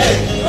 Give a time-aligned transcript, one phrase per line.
[0.00, 0.39] လေ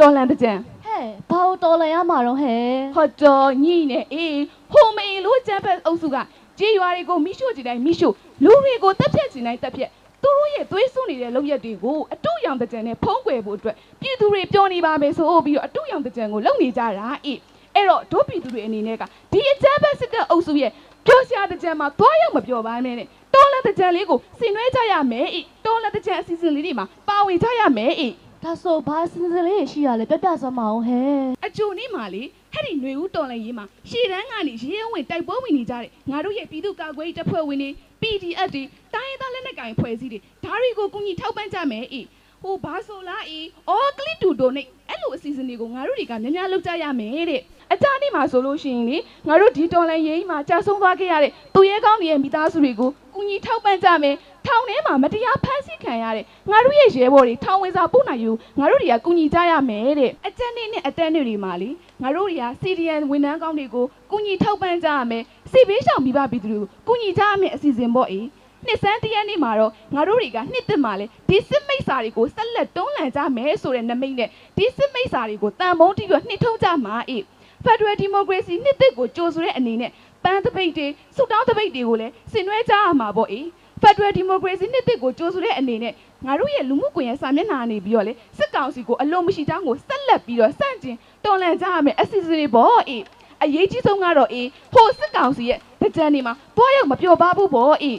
[0.00, 0.52] တော်လန်တကြံ
[0.84, 2.62] ဟဲ့ဘာလို့တော်လန်ရမှာတော့ဟဲ့
[2.96, 4.38] ဟောတော်ညိနေအေး
[4.72, 6.16] ဟိုမေလို့ကျန်းဖက်အုပ်စုက
[6.58, 9.90] ကြေးရွာတွေကိုမိရှို့ကြည့်တိုင်းမိရှို့လူတွေကိုတက်ဖြတ်ကြည့်တိုင်းတက်ဖြတ်
[10.22, 17.38] သူတို့ရဲ့သွေးစွန်းနေတဲ့လုပ်ရက်တွေကိုအတုရောင်တကြံနဲ့ဖုံးကွယ်ဖို့အတွက်ပြည်သူတွေပြောနေပါမယ်ဆိုပြီးတော့အတုရောင်တကြံကိုလုပ်နေကြတာအေး
[17.74, 19.02] အဲ့တော့ဒုပြည်သူတွေအနေနဲ့က
[19.32, 20.70] ဒီအကြမ်းဖက်စစ်တပ်အုပ်စုရဲ့
[21.06, 28.14] ပြောစရာတကြံမှာသွားရောက်မပြောပါနဲ့နဲ့တော်လန်တကြံလေးကိုဆင်နွှဲကြရမယ်အေးတော်လန်တကြံအစီအစဉ်လေးတွေမှာပါဝင်ကြရမယ်အေး
[28.44, 31.14] ဒါဆိုဘာစင်စလေးရရှိရလဲပြပြစမ်းမအောင်ဟဲ့
[31.46, 37.70] အကျိုနေ့မှာလေဟဲ့ဒီຫນွေဦးတော်လည်းရေးမှာရှေ့တန်းကနေရေရဲဝင်တိုက်ပွဲဝင်နေကြတဲ့ငါတို့ရဲ့ပြည်သူ့ကာကွယ်ရေးတပ်ဖွဲ့ဝင်တွေ
[38.02, 38.62] PDF တွေ
[38.94, 42.06] တိုင်းရင်းသားလက်နက်ကိုင်ဖွဲ့စည်းတွေဒါတွေကိုကူညီထောက်ပံ့ကြမယ်အေး
[42.42, 48.98] ဟိုဘာဆိုလားအေးအော်ကလစ်တူဒိုနေအဲ့လိုအစီအစဉ်တွေကိုငါတို့တွေကများများလုပ်ကြရမယ်တဲ့ အကြနေ့မှာဆိုလို့ရှိရင်လေ
[49.28, 54.16] ငါတို့ဒီတော်လည်းရေးမှာကြာဆုံးသွားခဲ့ရတဲ့သူရဲကောင်းတွေရဲ့မိသားစုတွေကိုကူညီထောက်ပံ့ကြမယ်
[54.46, 61.70] ထောင်ထဲမှာမတရားဖမ်းဆီးခံရတဲ့ငါတို့ရဲ့ရဲဘော်တွေထောင်ဝင်စာပို့နိုင်ယူငါတို့တွေကကူညီကြရမယ်တဲ့အကြနေ့နဲ့အတန်းတွေမှာလေ
[62.02, 68.26] ငါတို့တွေက CDN ဝန်ထမ်းကောင်းတွေကိုကူညီထောက်ပံ့ကြရမယ်စီဘေးရှောင်မိဘပြည်သူတွေကိုကူညီကြရမယ်အစီအစဉ်ပေါ့အေး
[68.66, 77.24] နှစ်စန်းတရက်နေ့မှာတော့ငါတို့တွေကနှစ်သက်မှာလေဒီစစ်မိတ်စာတွေကိုဆက်လက်တွန်းလှန်ကြမယ်ဆိုတဲ့နမိတ်နဲ့ဒီစစ်မိတ်စာတွေကိုတန်ဖုံးတီးပြီးနှစ်ထုံးကြမှာအေး
[77.64, 79.90] Federal Democracy နှစ်သက်ကိုကြိုဆိုတဲ့အနေနဲ့
[80.24, 83.46] ပန်းတပိတ်တွေစုတောင်းတပိတ်တွေကိုလည်းဆင်နွှဲကြရမှာပေါ့အေး
[83.82, 85.94] Federal Democracy နှစ်သက်ကိုကြိုဆိုတဲ့အနေနဲ့
[86.26, 93.02] ငါတို့ရဲ့လူမှုကွန်ရက်စာမျက်နှာနေပြီးတော့လေစစ်ကောင်စီကိုအလုံးမရှိတောင်းကိုဆက်လက်ပြီးတော့စန့်ကျင်တော်လှန်ကြရမယ်အစီအစဉ်တွေပေါ့အေး
[93.42, 97.98] အရေးကြီးဆုံးကတော့အေးဟိုစစ်ကောင်စီရဲ့တကြံနေမှာတွားရောက်မပျော်ပါဘူးပေါ့အေး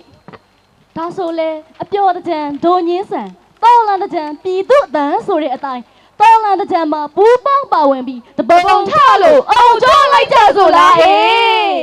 [0.97, 1.49] ဒါဆိုလဲ
[1.81, 3.29] အပျော်တကြံဒိုညင်းဆန်
[3.63, 5.83] တော်လန်တကြံပြည်သူအတန်းဆိုတဲ့အတိုင်း
[6.21, 8.93] တော်လန်တကြံမှာပူးပေါင်းပါဝင်ပြီးတပုံထ
[9.23, 11.81] လို့အောင်ကျော်လိုက်ကြဆိုလားဟေး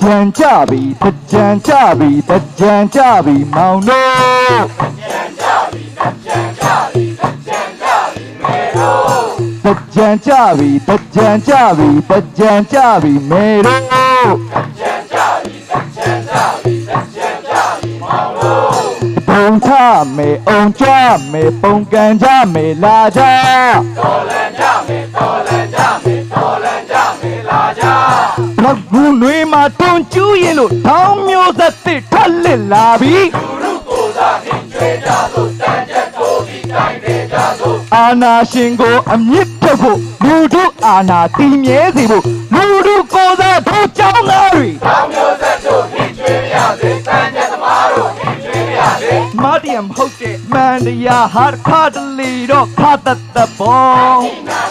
[0.00, 0.82] ကြံကြပြီ
[1.30, 2.10] ကြံကြပြီ
[2.58, 4.64] ကြံကြပြီမောင်တို့
[5.00, 5.82] ကြံကြပြီ
[6.24, 7.04] ကြံကြပြီ
[7.46, 10.70] ကြံကြပြီမေတို့ကြံကြပြီ
[11.14, 11.88] ကြံကြပြီ
[12.38, 13.80] ကြံကြပြီမေတို့
[19.36, 19.68] ပုံထ
[20.16, 20.86] မေအောင်ကြ
[21.32, 23.20] မေပုံကန်ကြမေလာကြ
[23.98, 27.84] တော်လန်ကြမေတော်လန်ကြမေတော်လန်ကြမေလာကြ
[28.62, 48.23] လောက်ဘူးနွေမှာတွန်ကျူးရင်လို့ထောင်းမျိုးသက်တစ်ထက်လစ်လာပြီလူလူကိုသာဟင်ကျွေးကြသို့တန်ချက်ထိုးပြီးတိုင်းနေကြသို့အာနာရှင်ကိုအမြင့်ဖြတ်ဖို့လူတို့အာနာတည်မြဲစေဖို့လူတို့ကိုယ်သာတို့ကြောင်းသားတွေထောင်းမျိုးသက်တို့ဟင်ကျွေးရစေတန်ချက်သမားတို့
[48.84, 54.64] ဟင်ကျွေးရစေမတယံဟုတ်တဲ့မန္တရားဟာခါတလီတော့ခါတတ်တဘော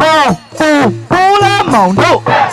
[0.00, 0.22] ဟော
[0.58, 0.78] ဟို
[1.10, 2.48] ဟိုလာမောင်တို့တက်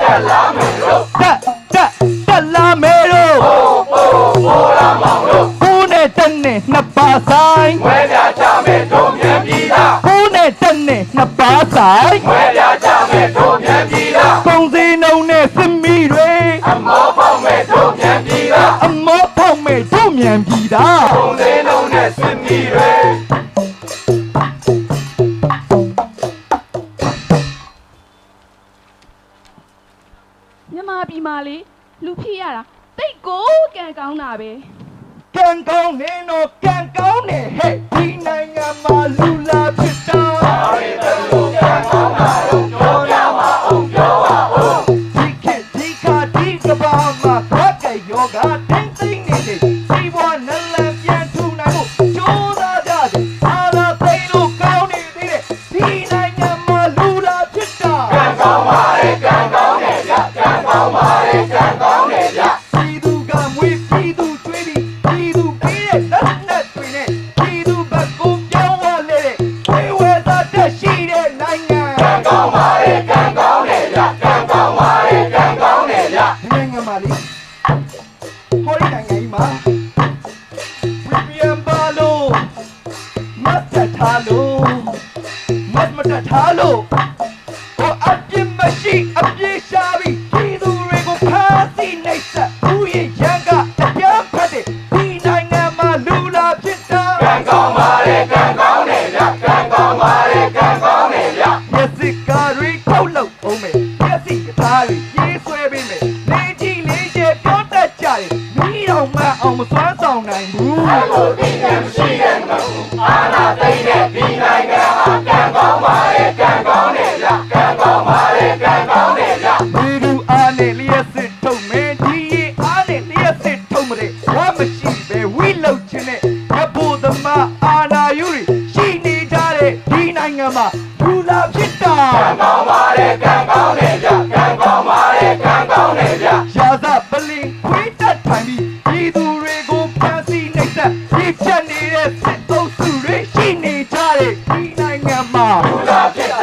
[0.00, 1.36] တက်လာမေတို့တက်
[1.74, 1.90] တက်
[2.28, 3.60] တက်လာမေတို့ဟို
[3.90, 4.08] ဟို
[4.44, 13.53] ဟိုလာမောင်တို့ကိုနဲ့တက်နဲ့နှစ်ပါဆိုင်ဝဲပြကြမဲ့တို့မြန်ပြည်သားကိုးနဲ့တက်နဲ့နှစ်ပါးဆိုင်ဝဲပြကြမဲ့တို့မြန်ပြည်သားပုံစံ
[15.02, 16.30] နှုံနဲ့စမီတွေ
[16.68, 22.73] အမောပေါက်မဲ့တို့မြန်ပြည်သားအမောဖောက်မဲ့တို့မြန်ပြီတာပုံစံလုံးနဲ့စင်မီတွေ
[86.34, 86.78] ထားလို့
[87.78, 93.50] ဟောအပြစ်မရှိအပြစ်ရှာပြီးပြည်သူတွေကိုဖမ်းဆီးနှိပ်စက်ဦးရဲ့ရန်က
[93.80, 108.22] အကြမ်းဖက်တဲ့ဒီနိုင်ငံမှာလူလာဖြစ်တာကံကောင်းပါလေကံကောင်းတယ်ဗျကံကောင်းပါလေကံကောင်းတယ်ဗျမျက်စိကားတွေထုတ်လုပ်အောင်မယ်မျက်စိကသားတွေရေးဆွဲပေးမယ်လေးကြီးလေးကျယ်ပြောတတ်ကြတယ်
[108.58, 111.53] မိတော်မှအောင်မစွမ်းဆောင်နိုင်ဘူး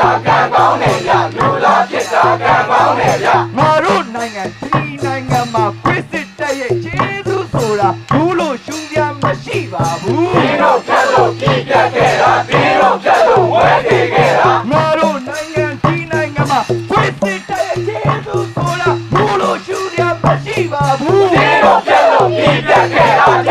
[0.02, 16.60] တာကံကောင်းတယ်ဗျလူလာဖြစ်တာကံကောင်းတယ်ဗျငါတို့နိုင်ငံဒီနိုင်ငံမှာခွေးစစ်တက်ရဲ့ကျေးဇူးဆိုတာဘူးလို့ရှုံးပြမရှိပါဘူးဒီတော့ဖြတ်လို့ပြည့်ပြတ်ခဲ့တာဒီတော့ဖြတ်လို့ဝဲတည်ခဲ့တာငါတို့နိုင်ငံဒီနိုင်ငံမှာ
[16.90, 23.50] ခွေးစစ်တက်ရဲ့ကျေးဇူးဆိုတာဘူးလို့ရှုံးပြမရှိပါဘူးဒီတော့ဖြတ်လို့ပြည့်ပြတ်ခဲ့တာဒီတော့ဖြ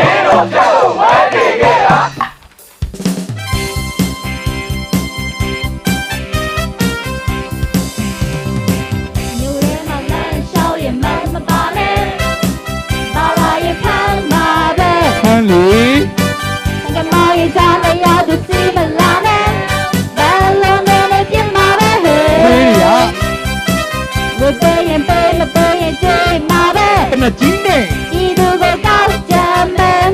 [27.21, 27.83] ပဲကနကြီးနဲ့
[28.21, 29.35] ဤသူကိုကောက်ကြ
[29.77, 30.09] မယ်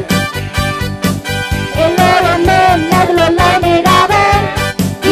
[1.78, 4.26] အလိုလိုနဲ့နဲ့လိုလိုနေတာပဲ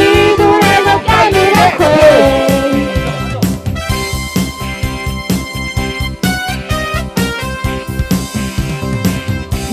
[0.03, 0.06] ဤ
[0.39, 1.94] သူတွေကိုကိုက်နေတဲ့ခွေ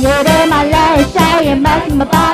[0.01, 1.67] မြို့ထဲမှာလမ်းလျှောက်ရင်မ
[2.01, 2.33] မပါ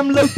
[0.02, 0.32] CDM လုပ်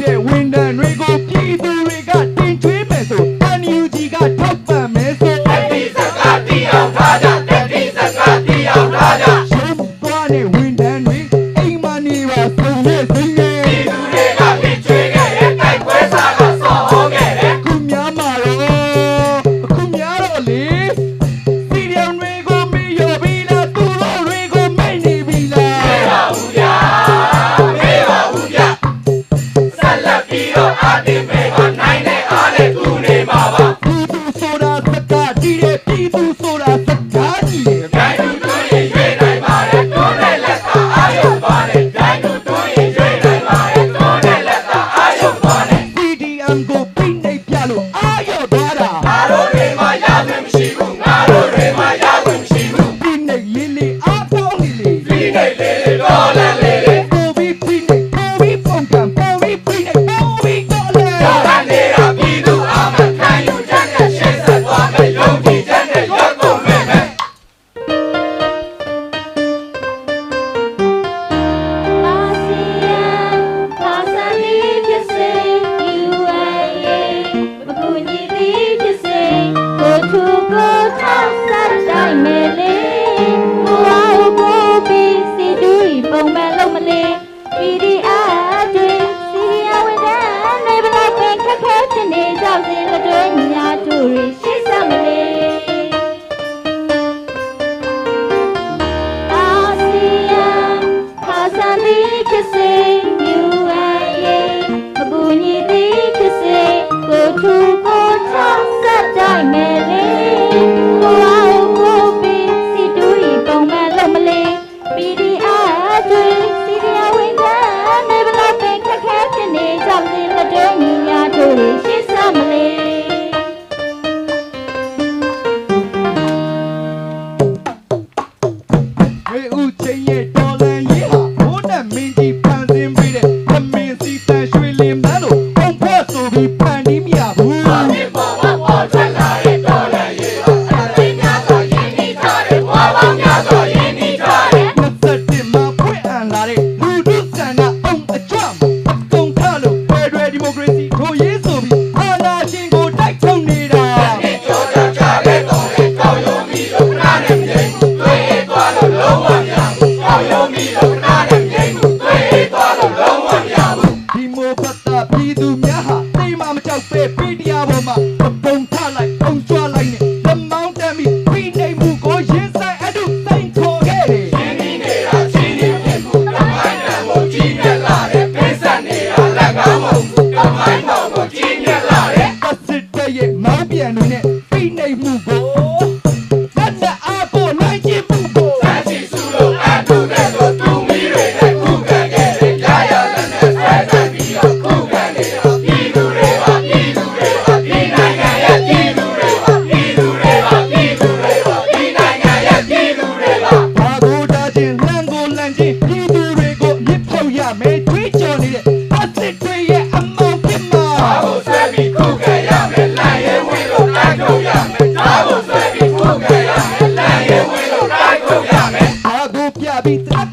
[219.82, 220.23] beat the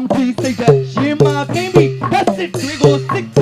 [0.00, 3.37] မတီးစိတ်ဓာတ်ရင်မာသိမ့်ပြီးဓာတ်စစ်တွေကိုစစ်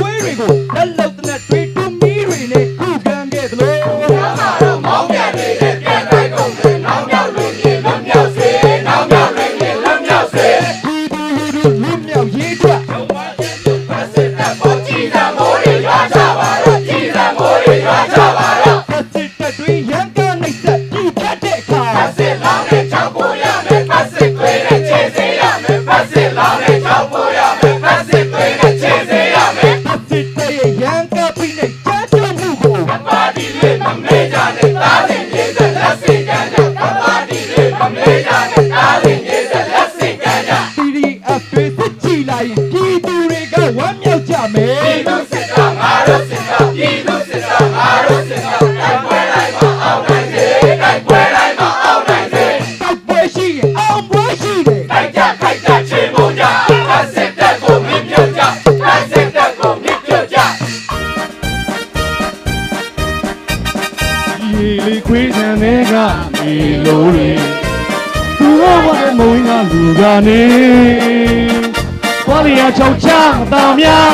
[69.18, 74.11] မဝင်းကလူကနေွားလျာချောက်ချမတော်များ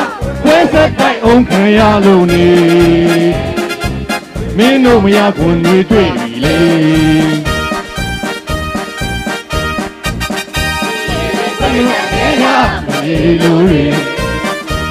[0.46, 2.46] ဝဲဆက်တိုက်အောင်ခံရလို့နေ
[4.56, 6.56] မင်းတို့မရခွန်တွေတွေ့ပြီလေ
[13.04, 13.82] ဒီလူတွေ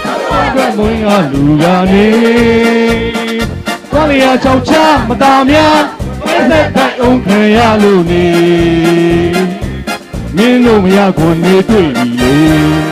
[0.05, 4.73] တော့မွင်းကလူကနေွားလျာချောက်ချ
[5.07, 5.83] မတော်များ
[6.25, 9.40] ဝဲဆက်တိုက်အောင်ခံရလို့နေ
[10.41, 12.90] မင်းတို့မရခွန်နေတွေ့ပြီလေ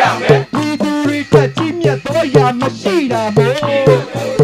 [0.00, 4.39] ရမယ်ဒီသူတွေတက်ကြည့်မြတ်တော့ရာမရှိတာမို့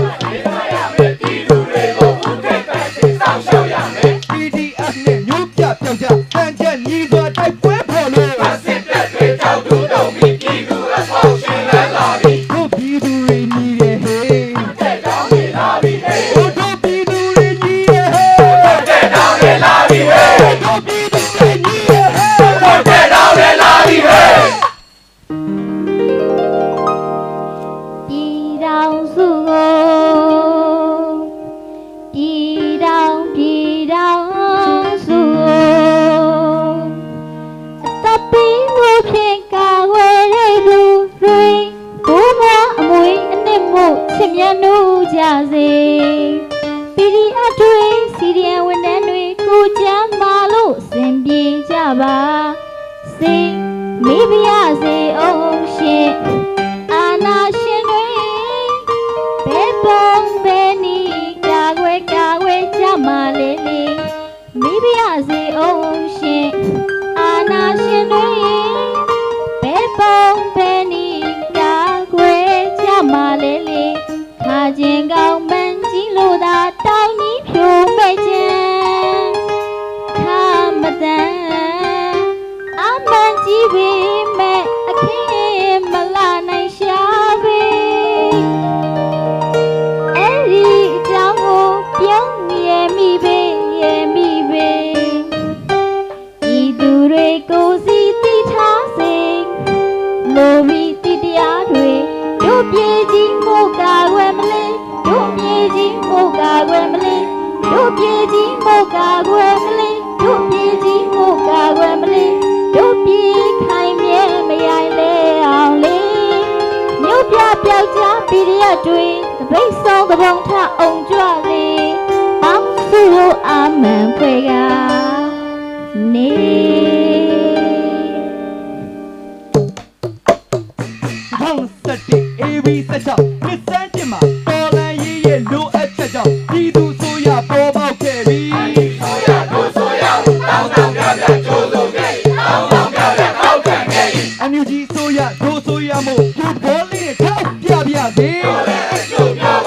[144.57, 149.66] NUG ဆိုရဒို့ဆိုရမို့ကိုဘောလေးထောက်ပြပြစေ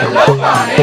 [0.00, 0.77] I love my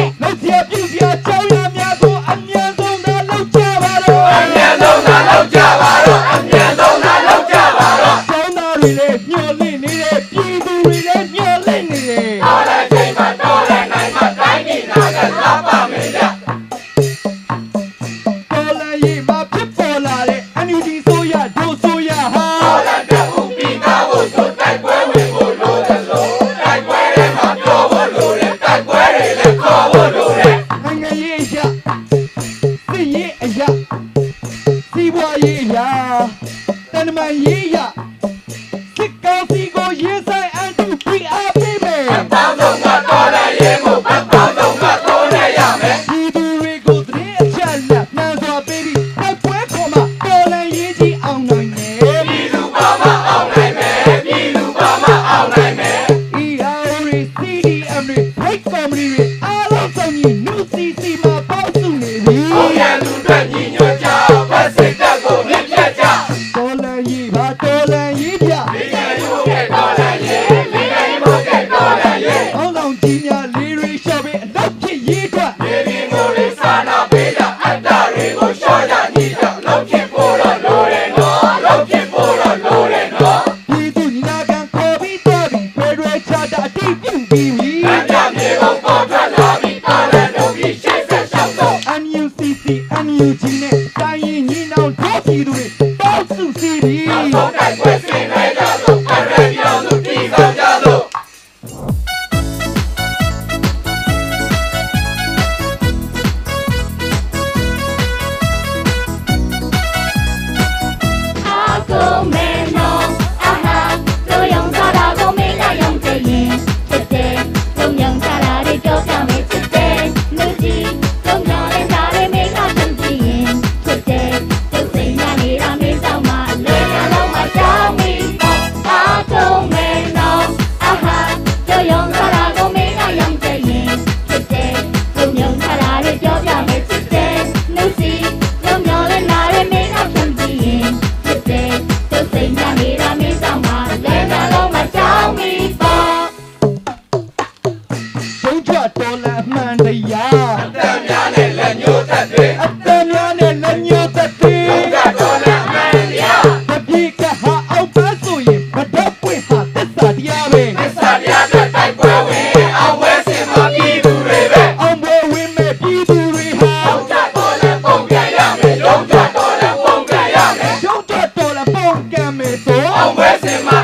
[172.56, 172.94] acertou.
[172.94, 173.75] Almoço.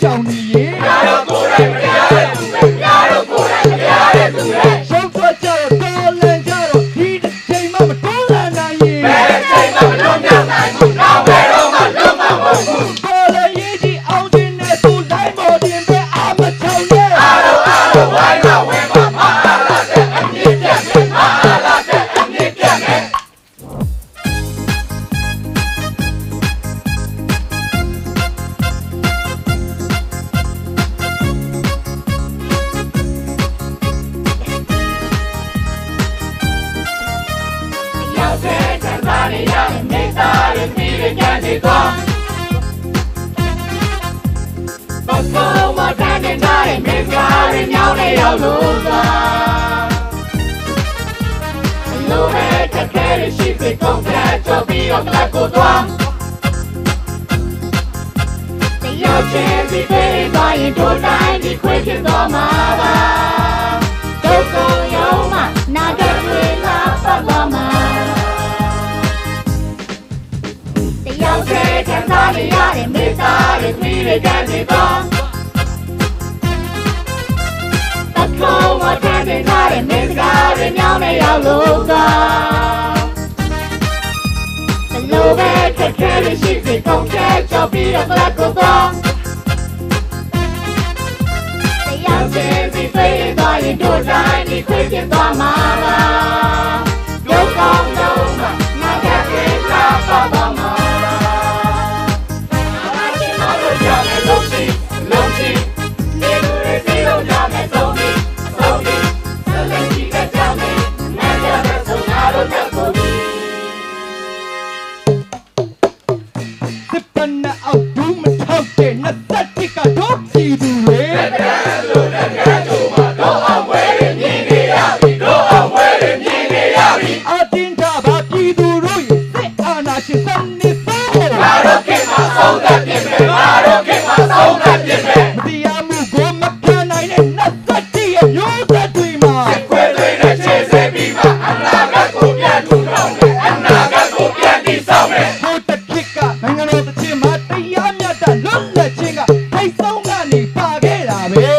[0.00, 0.45] Down
[81.06, 82.06] မရောက်လို့သာ
[84.90, 88.74] ဘလို့ပဲခက်ခဲရရှိစေကောင်းချက်ကြောင့်ပြီးတော့ဘလက်ကိုသာ
[91.86, 95.52] တရားစင်စီဖေးသွားရင်တို့တိုင်းဒီခွေးပြသွားမှာ
[95.84, 96.85] လား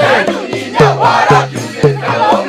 [0.07, 2.46] တန်တူညီမြဝါ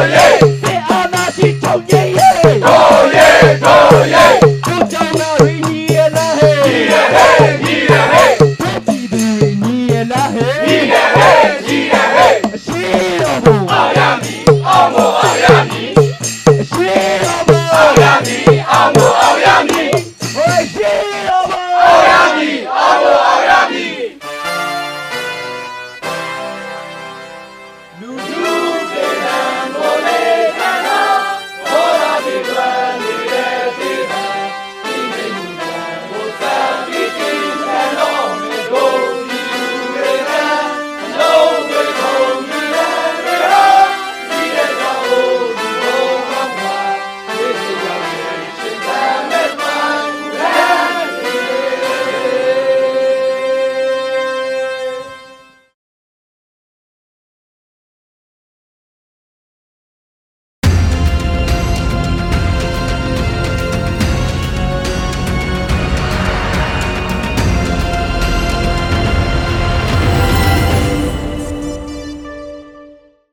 [0.00, 0.59] တို့